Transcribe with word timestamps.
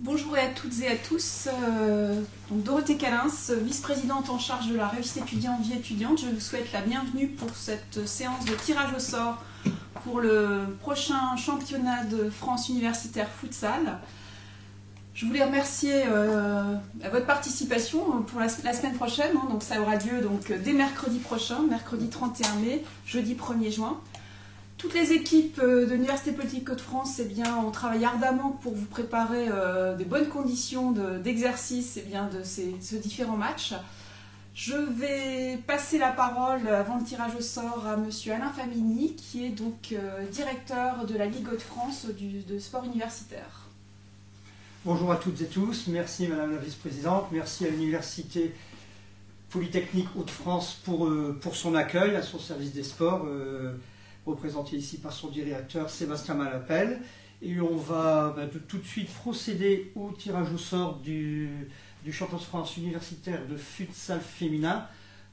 Bonjour 0.00 0.36
à 0.36 0.46
toutes 0.46 0.80
et 0.80 0.86
à 0.86 0.94
tous. 0.94 1.48
Euh, 1.48 2.22
donc 2.50 2.62
Dorothée 2.62 2.96
Calins, 2.96 3.26
vice-présidente 3.64 4.30
en 4.30 4.38
charge 4.38 4.68
de 4.68 4.76
la 4.76 4.86
réussite 4.86 5.24
étudiante 5.24 5.60
vie 5.62 5.72
étudiante. 5.72 6.20
Je 6.20 6.26
vous 6.26 6.38
souhaite 6.38 6.72
la 6.72 6.82
bienvenue 6.82 7.26
pour 7.26 7.50
cette 7.56 8.06
séance 8.06 8.44
de 8.44 8.54
tirage 8.54 8.94
au 8.94 9.00
sort 9.00 9.42
pour 10.04 10.20
le 10.20 10.76
prochain 10.82 11.34
championnat 11.36 12.04
de 12.04 12.30
France 12.30 12.68
universitaire 12.68 13.28
futsal. 13.28 13.98
Je 15.14 15.26
voulais 15.26 15.42
remercier 15.42 16.04
euh, 16.06 16.76
votre 17.10 17.26
participation 17.26 18.22
pour 18.22 18.38
la, 18.38 18.48
semaine 18.48 18.94
prochaine. 18.94 19.32
Hein. 19.34 19.48
donc 19.50 19.64
ça 19.64 19.80
aura 19.80 19.96
lieu 19.96 20.20
donc, 20.22 20.52
dès 20.62 20.74
mercredi 20.74 21.18
prochain, 21.18 21.58
mercredi 21.68 22.08
31 22.08 22.54
mai, 22.60 22.84
jeudi 23.04 23.34
1er 23.34 23.72
juin. 23.72 24.00
Toutes 24.78 24.94
les 24.94 25.12
équipes 25.12 25.58
euh, 25.60 25.86
de 25.86 25.92
l'Université 25.92 26.30
politique 26.30 26.64
Côte-France 26.64 27.18
eh 27.18 27.24
bien, 27.24 27.56
ont 27.56 27.72
travaillé 27.72 28.06
ardemment 28.06 28.50
pour 28.62 28.74
vous 28.74 28.86
préparer 28.86 29.48
euh, 29.50 29.96
des 29.96 30.04
bonnes 30.04 30.28
conditions 30.28 30.92
d'exercice 30.92 31.96
de, 31.96 32.02
eh 32.06 32.36
de 32.38 32.44
ces, 32.44 32.98
différents 32.98 33.36
matchs. 33.36 33.74
Je 34.54 34.76
vais 34.76 35.58
passer 35.66 35.98
la 35.98 36.12
parole 36.12 36.66
avant 36.68 36.96
le 36.96 37.04
tirage 37.04 37.34
au 37.36 37.40
sort 37.40 37.86
à 37.88 37.94
M. 37.94 38.08
Alain 38.32 38.52
Famini, 38.52 39.16
qui 39.16 39.46
est 39.46 39.50
donc 39.50 39.92
euh, 39.92 40.24
directeur 40.30 41.06
de 41.06 41.16
la 41.16 41.26
Ligue 41.26 41.48
Hauts-de-France 41.48 42.06
de 42.06 42.58
sport 42.60 42.84
universitaire. 42.84 43.66
Bonjour 44.84 45.10
à 45.10 45.16
toutes 45.16 45.40
et 45.40 45.46
tous, 45.46 45.88
merci 45.88 46.28
Madame 46.28 46.52
la 46.52 46.58
Vice-Présidente, 46.58 47.26
merci 47.32 47.66
à 47.66 47.70
l'Université 47.70 48.54
Polytechnique 49.50 50.08
Hauts-de-France 50.16 50.80
pour 50.84 51.56
son 51.56 51.74
accueil, 51.74 52.14
à 52.14 52.22
son 52.22 52.38
service 52.38 52.72
des 52.72 52.84
sports 52.84 53.26
représenté 54.28 54.76
ici 54.76 54.98
par 54.98 55.12
son 55.12 55.28
directeur 55.28 55.90
Sébastien 55.90 56.34
Malapel. 56.34 57.00
Et 57.40 57.60
on 57.60 57.76
va 57.76 58.34
bah, 58.36 58.46
tout 58.68 58.78
de 58.78 58.84
suite 58.84 59.08
procéder 59.08 59.92
au 59.94 60.10
tirage 60.10 60.52
au 60.52 60.58
sort 60.58 60.98
du, 60.98 61.48
du 62.04 62.12
champion 62.12 62.36
de 62.36 62.42
France 62.42 62.76
universitaire 62.76 63.46
de 63.48 63.56
futsal 63.56 64.20
féminin. 64.20 64.86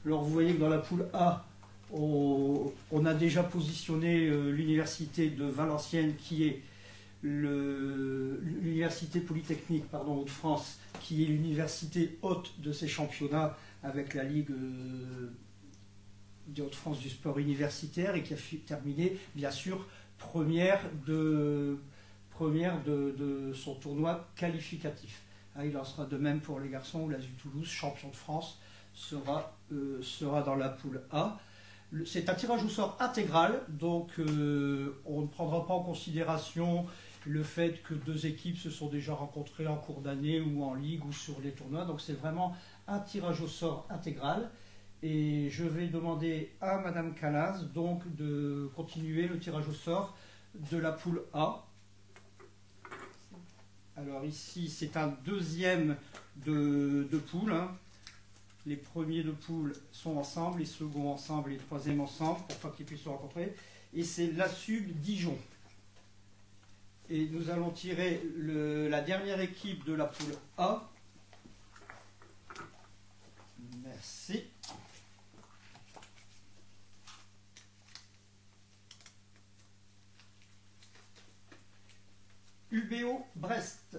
Alors 0.04 0.22
vous 0.22 0.32
voyez 0.32 0.54
que 0.54 0.60
dans 0.60 0.68
la 0.68 0.78
poule 0.78 1.06
A, 1.12 1.44
on, 1.92 2.72
a 3.04 3.14
déjà 3.14 3.42
positionné 3.42 4.26
euh, 4.26 4.50
l'université 4.50 5.30
de 5.30 5.44
Valenciennes 5.44 6.14
qui 6.16 6.44
est 6.44 6.62
l'université 7.22 9.20
polytechnique 9.20 9.84
de 9.92 10.30
France, 10.30 10.78
qui 11.00 11.24
est 11.24 11.26
l'université 11.26 12.18
haute 12.22 12.52
de 12.58 12.72
ces 12.72 12.88
championnats 12.88 13.56
avec 13.82 14.14
la 14.14 14.24
Ligue 14.24 14.50
euh, 14.50 15.30
de 16.48 16.62
Haute-France 16.62 17.00
du 17.00 17.10
sport 17.10 17.38
universitaire 17.38 18.14
et 18.14 18.22
qui 18.22 18.34
a 18.34 18.36
terminé, 18.66 19.18
bien 19.34 19.50
sûr, 19.50 19.86
première 20.18 20.80
de, 21.06 21.78
son 23.54 23.74
tournoi 23.74 24.28
qualificatif. 24.36 25.22
Ah, 25.54 25.64
il 25.64 25.76
en 25.76 25.84
sera 25.84 26.04
de 26.04 26.16
même 26.16 26.40
pour 26.40 26.60
les 26.60 26.68
garçons 26.68 27.00
où 27.00 27.08
l'Azur 27.08 27.30
Toulouse, 27.42 27.66
champion 27.66 28.08
de 28.10 28.16
France, 28.16 28.58
sera, 28.94 29.56
euh, 29.72 30.00
dans 30.44 30.54
la 30.54 30.68
poule 30.68 31.02
A. 31.10 31.38
C'est 32.04 32.28
un 32.28 32.34
tirage 32.34 32.64
au 32.64 32.68
sort 32.68 32.96
intégral, 33.00 33.62
donc 33.68 34.18
euh, 34.18 35.00
on 35.04 35.22
ne 35.22 35.26
prendra 35.26 35.66
pas 35.66 35.74
en 35.74 35.82
considération 35.82 36.86
le 37.24 37.42
fait 37.42 37.82
que 37.82 37.94
deux 37.94 38.26
équipes 38.26 38.58
se 38.58 38.70
sont 38.70 38.88
déjà 38.88 39.14
rencontrées 39.14 39.66
en 39.66 39.76
cours 39.76 40.00
d'année 40.00 40.40
ou 40.40 40.62
en 40.62 40.74
ligue 40.74 41.04
ou 41.04 41.12
sur 41.12 41.40
les 41.40 41.52
tournois. 41.52 41.84
Donc 41.84 42.00
c'est 42.00 42.12
vraiment 42.12 42.56
un 42.86 42.98
tirage 43.00 43.40
au 43.40 43.48
sort 43.48 43.86
intégral. 43.90 44.50
Et 45.08 45.50
je 45.50 45.62
vais 45.62 45.86
demander 45.86 46.50
à 46.60 46.78
Madame 46.78 47.14
Calaz 47.14 47.62
donc 47.72 48.02
de 48.16 48.68
continuer 48.74 49.28
le 49.28 49.38
tirage 49.38 49.68
au 49.68 49.72
sort 49.72 50.18
de 50.52 50.78
la 50.78 50.90
poule 50.90 51.22
A. 51.32 51.64
Alors 53.96 54.24
ici, 54.24 54.68
c'est 54.68 54.96
un 54.96 55.16
deuxième 55.24 55.96
de, 56.44 57.06
poule. 57.30 57.52
Hein. 57.52 57.70
Les 58.66 58.74
premiers 58.74 59.22
de 59.22 59.30
poule 59.30 59.74
sont 59.92 60.16
ensemble, 60.16 60.58
les 60.58 60.66
seconds 60.66 61.12
ensemble, 61.12 61.50
les 61.50 61.58
troisièmes 61.58 62.00
ensemble, 62.00 62.40
pour 62.48 62.56
pas 62.56 62.70
qu'ils 62.76 62.86
puissent 62.86 63.02
se 63.02 63.08
rencontrer. 63.08 63.54
Et 63.94 64.02
c'est 64.02 64.32
l'ASUG 64.32 64.92
Dijon. 64.94 65.38
Et 67.10 67.28
nous 67.28 67.48
allons 67.48 67.70
tirer 67.70 68.20
la 68.38 69.02
dernière 69.02 69.38
équipe 69.38 69.84
de 69.84 69.92
la 69.92 70.06
poule 70.06 70.34
A. 70.58 70.90
Merci. 73.84 74.42
UBO 82.70 83.24
Brest. 83.34 83.98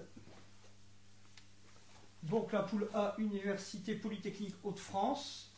Donc 2.22 2.52
la 2.52 2.62
poule 2.62 2.88
A, 2.94 3.14
Université 3.18 3.94
Polytechnique 3.94 4.56
Hauts-de-France, 4.64 5.54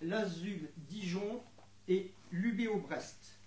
l'Azul 0.00 0.70
Dijon 0.76 1.42
et 1.88 2.12
l'UBO 2.30 2.78
Brest. 2.80 3.38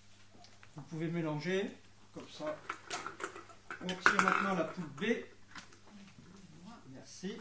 Vous 0.75 0.83
pouvez 0.83 1.07
mélanger, 1.07 1.71
comme 2.13 2.27
ça. 2.29 2.55
On 3.81 3.87
tire 3.87 4.21
maintenant 4.23 4.55
la 4.55 4.65
poule 4.65 4.89
B. 4.99 5.05
Merci. 6.93 7.37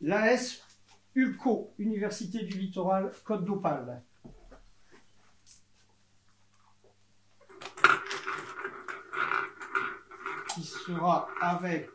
L'AS 0.00 0.62
ULCO, 1.14 1.74
Université 1.78 2.42
du 2.44 2.58
Littoral 2.58 3.12
Côte 3.24 3.44
d'Opale. 3.44 4.02
Qui 10.54 10.64
sera 10.64 11.28
avec 11.40 11.88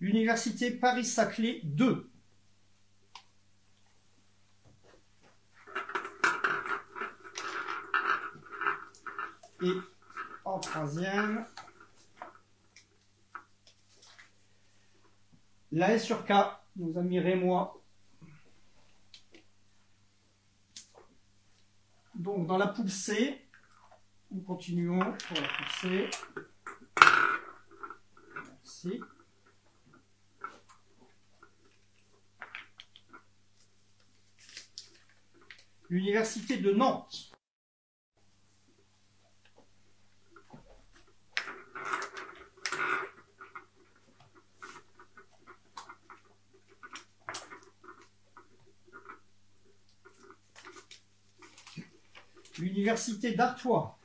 l'Université 0.00 0.70
Paris-Saclay 0.70 1.60
2. 1.64 2.10
Et 9.62 9.72
en 10.44 10.58
troisième, 10.58 11.46
la 15.70 15.92
S 15.92 16.04
sur 16.04 16.24
K, 16.24 16.32
nos 16.76 16.98
amis 16.98 17.20
Rémois. 17.20 17.80
Donc 22.14 22.46
dans 22.46 22.58
la 22.58 22.66
poule 22.66 22.90
C, 22.90 23.41
nous 24.32 24.40
continuons 24.42 24.98
pour 24.98 25.36
la 25.40 25.48
pousser. 25.48 26.10
Merci. 28.64 29.00
L'Université 35.90 36.56
de 36.56 36.72
Nantes. 36.72 37.30
L'Université 52.58 53.34
d'Artois. 53.34 53.98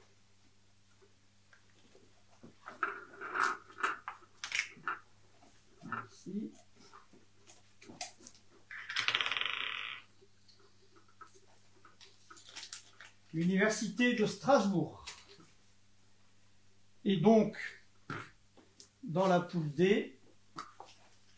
l'Université 13.37 14.15
de 14.15 14.25
Strasbourg. 14.25 15.05
Et 17.05 17.17
donc, 17.17 17.55
dans 19.03 19.27
la 19.27 19.39
poule 19.39 19.71
D, 19.75 20.19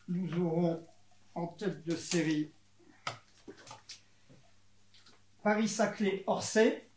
nous 0.07 0.33
aurons 0.39 0.87
en 1.35 1.47
tête 1.47 1.85
de 1.85 1.97
série 1.97 2.53
Paris-Saclay 5.43 6.23
Orsay. 6.25 6.89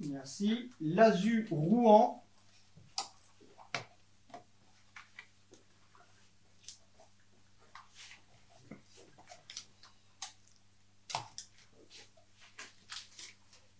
Merci. 0.00 0.70
Lazu 0.78 1.48
Rouen 1.50 2.22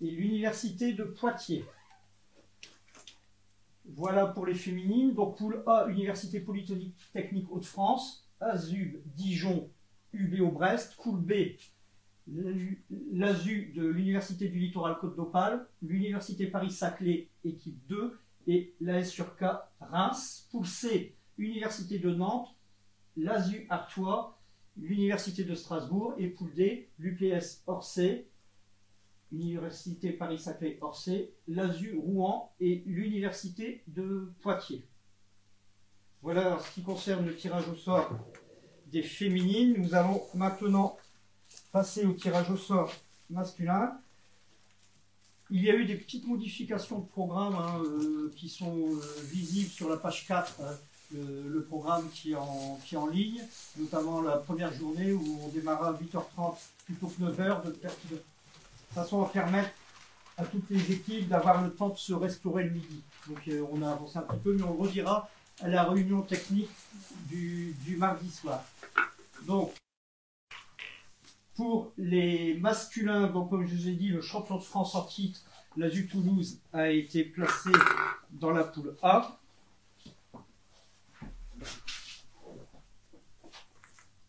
et 0.02 0.10
l'Université 0.10 0.92
de 0.92 1.04
Poitiers. 1.04 1.64
Voilà 3.86 4.26
pour 4.26 4.46
les 4.46 4.54
féminines. 4.54 5.14
Donc 5.14 5.38
poule 5.38 5.62
A, 5.66 5.86
Université 5.88 6.40
Polytechnique 6.40 7.50
Hauts-de-France, 7.50 8.28
Azub, 8.40 8.96
Dijon 9.06 9.70
UBO 10.12 10.50
Brest, 10.50 10.96
poule 11.02 11.20
B, 11.20 11.32
l'ASU 12.26 13.72
de 13.74 13.86
l'Université 13.86 14.48
du 14.48 14.58
Littoral 14.58 14.98
Côte 14.98 15.16
d'Opale, 15.16 15.66
l'Université 15.80 16.46
Paris-Saclay, 16.46 17.30
équipe 17.44 17.78
2, 17.88 18.18
et 18.46 18.74
l'AS 18.80 19.08
sur 19.08 19.36
K, 19.36 19.44
Reims, 19.80 20.48
poule 20.50 20.66
C, 20.66 21.16
Université 21.38 21.98
de 21.98 22.10
Nantes, 22.10 22.54
l'ASU 23.16 23.66
Artois, 23.70 24.38
l'Université 24.76 25.44
de 25.44 25.54
Strasbourg, 25.54 26.14
et 26.18 26.28
poule 26.28 26.52
D, 26.54 26.90
l'UPS 26.98 27.62
Orsay, 27.66 28.28
Université 29.32 30.12
Paris-Saclay 30.12 30.78
Orsay, 30.80 31.32
l'ASU 31.48 31.96
Rouen 31.96 32.52
et 32.60 32.82
l'Université 32.86 33.82
de 33.88 34.30
Poitiers. 34.40 34.84
Voilà 36.22 36.58
ce 36.60 36.74
qui 36.74 36.82
concerne 36.82 37.26
le 37.26 37.34
tirage 37.34 37.68
au 37.68 37.74
sort 37.74 38.12
des 38.86 39.02
féminines. 39.02 39.74
Nous 39.78 39.94
allons 39.94 40.22
maintenant 40.34 40.96
passer 41.72 42.04
au 42.04 42.12
tirage 42.12 42.50
au 42.50 42.56
sort 42.56 42.92
masculin. 43.30 43.98
Il 45.50 45.62
y 45.62 45.70
a 45.70 45.74
eu 45.74 45.84
des 45.84 45.96
petites 45.96 46.26
modifications 46.26 47.00
de 47.00 47.06
programme 47.06 47.54
hein, 47.54 47.82
euh, 47.84 48.32
qui 48.36 48.48
sont 48.48 48.78
euh, 48.78 49.00
visibles 49.24 49.70
sur 49.70 49.88
la 49.88 49.96
page 49.96 50.26
4, 50.26 50.60
hein, 50.62 50.76
le, 51.14 51.62
programme 51.64 52.08
qui 52.10 52.32
est, 52.32 52.36
en, 52.36 53.06
ligne, 53.08 53.42
notamment 53.76 54.22
la 54.22 54.38
première 54.38 54.72
journée 54.72 55.12
où 55.12 55.40
on 55.44 55.48
démarra 55.48 55.90
à 55.90 55.92
8h30 55.92 56.54
plutôt 56.86 57.08
que 57.08 57.22
9h, 57.22 57.64
de, 57.64 58.22
façon 58.92 59.22
à 59.22 59.28
permettre 59.28 59.70
à 60.36 60.44
toutes 60.44 60.68
les 60.70 60.92
équipes 60.92 61.28
d'avoir 61.28 61.62
le 61.62 61.72
temps 61.72 61.90
de 61.90 61.96
se 61.96 62.12
restaurer 62.12 62.64
le 62.64 62.70
midi. 62.70 63.02
Donc 63.28 63.46
euh, 63.48 63.64
on 63.72 63.82
a 63.82 63.90
avancé 63.90 64.18
un 64.18 64.22
petit 64.22 64.40
peu, 64.40 64.54
mais 64.54 64.62
on 64.62 64.74
redira 64.74 65.28
à 65.60 65.68
la 65.68 65.84
réunion 65.84 66.22
technique 66.22 66.70
du, 67.28 67.96
mardi 67.96 68.30
soir. 68.30 68.64
Donc, 69.46 69.72
pour 71.54 71.92
les 71.98 72.54
masculins, 72.54 73.28
comme 73.28 73.66
je 73.66 73.74
vous 73.74 73.88
ai 73.88 73.94
dit, 73.94 74.08
le 74.08 74.22
champion 74.22 74.56
de 74.56 74.62
France 74.62 74.94
en 74.94 75.04
titre, 75.04 75.40
l'Azu 75.76 76.08
Toulouse, 76.08 76.58
a 76.72 76.90
été 76.90 77.24
placé 77.24 77.70
dans 78.30 78.50
la 78.50 78.64
poule 78.64 78.96
A. 79.02 79.38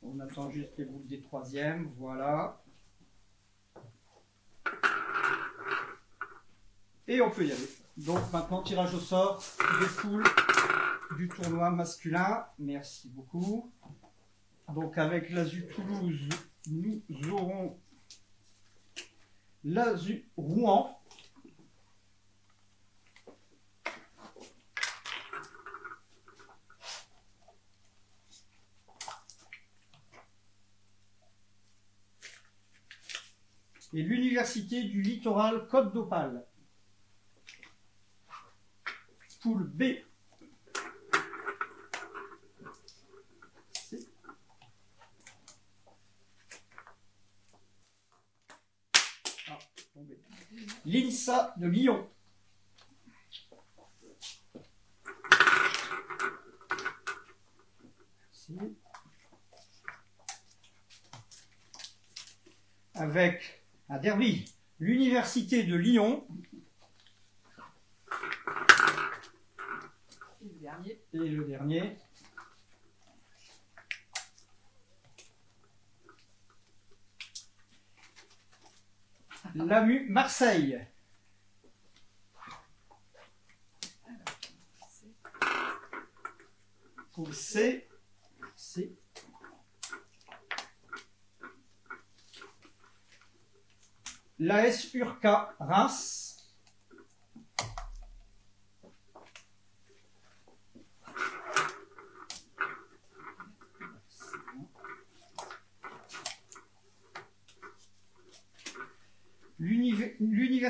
On 0.04 0.20
attend 0.20 0.50
juste 0.52 0.72
les 0.78 0.86
boules 0.86 1.08
des 1.08 1.22
troisièmes, 1.22 1.90
voilà. 1.98 2.62
Et 7.08 7.22
on 7.22 7.30
peut 7.30 7.46
y 7.46 7.52
aller. 7.52 7.70
Donc 7.98 8.32
maintenant, 8.32 8.64
tirage 8.64 8.94
au 8.94 9.00
sort 9.00 9.44
des 9.80 9.88
poules 10.02 10.24
du 11.18 11.28
tournoi 11.28 11.70
masculin. 11.70 12.46
Merci 12.58 13.10
beaucoup. 13.10 13.72
Donc 14.74 14.98
avec 14.98 15.30
l'Azu 15.30 15.68
Toulouse, 15.68 16.30
nous 16.68 17.04
aurons 17.32 17.80
l'Azu 19.64 20.30
Rouen. 20.38 21.00
Et 33.96 34.02
l'Université 34.02 34.86
du 34.86 35.04
littoral 35.04 35.68
Côte 35.68 35.94
d'Opale. 35.94 36.44
B. 39.62 40.04
l'INSA 50.86 51.54
de 51.58 51.68
Lyon. 51.68 52.10
Avec 62.96 63.66
un 63.90 63.98
derby, 63.98 64.46
l'Université 64.80 65.64
de 65.64 65.76
Lyon. 65.76 66.28
Et 70.42 70.46
le 70.46 70.63
Et 71.14 71.18
le 71.18 71.46
dernier. 71.46 71.98
Lamu 79.56 80.10
Marseille. 80.10 80.88
Pour 87.12 87.32
C, 87.34 87.88
C. 88.56 88.98
L'AS 94.40 94.94
Urca 94.96 95.56
Reims. 95.60 96.23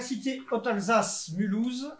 l'Université 0.03 0.41
Haute-Alsace 0.51 1.31
Mulhouse. 1.38 1.95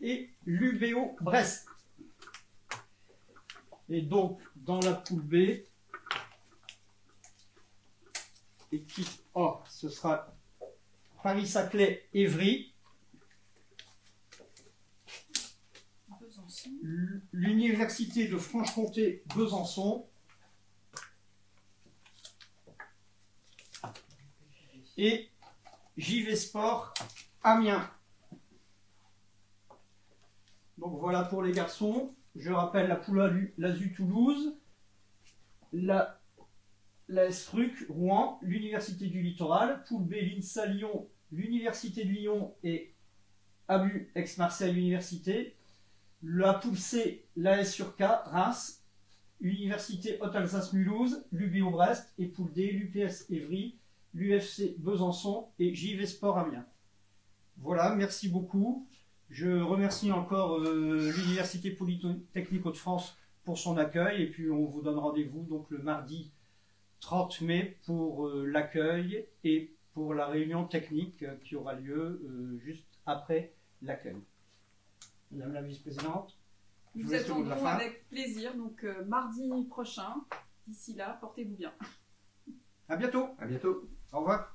Et 0.00 0.30
l'UBO 0.46 1.16
Brest. 1.20 1.68
Et 3.88 4.02
donc, 4.02 4.40
dans 4.56 4.80
la 4.80 4.94
poule 4.94 5.22
B, 5.22 5.34
équipe 8.72 9.06
A, 9.34 9.62
ce 9.68 9.88
sera 9.88 10.34
Paris-Saclay-Évry. 11.22 12.71
l'Université 17.32 18.28
de 18.28 18.36
Franche-Comté 18.36 19.22
Besançon 19.34 20.06
et 24.98 25.30
JV 25.96 26.36
Sport 26.36 26.92
Amiens. 27.42 27.90
Donc 30.78 30.98
voilà 31.00 31.24
pour 31.24 31.42
les 31.42 31.52
garçons. 31.52 32.14
Je 32.36 32.50
rappelle 32.50 32.88
la 32.88 32.96
poule 32.96 33.52
l'ASU 33.58 33.92
Toulouse, 33.92 34.56
la, 35.72 36.20
la 37.08 37.30
SRUC 37.30 37.86
Rouen, 37.88 38.38
l'Université 38.42 39.06
du 39.06 39.22
Littoral, 39.22 39.84
poule 39.84 40.04
B 40.04 40.14
l'INSA 40.14 40.66
Lyon, 40.66 41.08
l'Université 41.30 42.04
de 42.04 42.10
Lyon 42.10 42.54
et 42.62 42.94
ABU 43.68 44.10
Aix-Marseille 44.14 44.76
Université, 44.76 45.56
la 46.22 46.60
C, 46.76 47.24
l'AS 47.36 47.72
sur 47.72 47.96
K, 47.96 48.02
Reims, 48.26 48.82
Université 49.40 50.18
Haute-Alsace-Mulhouse, 50.20 51.24
l'UBO 51.32 51.70
Brest, 51.70 52.14
et 52.18 52.26
poule 52.26 52.52
D, 52.52 52.70
l'UPS 52.70 53.26
Évry, 53.30 53.76
l'UFC 54.14 54.78
Besançon 54.78 55.48
et 55.58 55.74
JV 55.74 56.06
Sport 56.06 56.38
Amiens. 56.38 56.66
Voilà, 57.58 57.94
merci 57.94 58.28
beaucoup. 58.28 58.86
Je 59.30 59.60
remercie 59.60 60.12
encore 60.12 60.58
euh, 60.58 61.10
l'Université 61.16 61.70
Polytechnique 61.70 62.66
Hauts-de-France 62.66 63.16
pour 63.44 63.58
son 63.58 63.76
accueil 63.78 64.22
et 64.22 64.30
puis 64.30 64.50
on 64.50 64.66
vous 64.66 64.82
donne 64.82 64.98
rendez-vous 64.98 65.44
donc 65.44 65.70
le 65.70 65.78
mardi 65.78 66.32
30 67.00 67.40
mai 67.40 67.78
pour 67.86 68.26
euh, 68.28 68.46
l'accueil 68.46 69.26
et 69.42 69.74
pour 69.94 70.14
la 70.14 70.26
réunion 70.26 70.66
technique 70.66 71.24
qui 71.44 71.56
aura 71.56 71.74
lieu 71.74 72.22
euh, 72.24 72.58
juste 72.62 72.86
après 73.06 73.54
l'accueil. 73.80 74.16
Madame 75.32 75.52
la 75.54 75.62
vice-présidente. 75.62 76.38
Nous 76.94 77.14
attendons 77.14 77.50
avec 77.50 78.06
plaisir, 78.08 78.54
donc 78.54 78.84
euh, 78.84 79.04
mardi 79.06 79.50
prochain. 79.68 80.14
D'ici 80.66 80.94
là, 80.94 81.16
portez-vous 81.20 81.56
bien. 81.56 81.72
À 82.88 82.96
bientôt. 82.96 83.28
À 83.38 83.46
bientôt. 83.46 83.88
Au 84.12 84.18
revoir. 84.18 84.54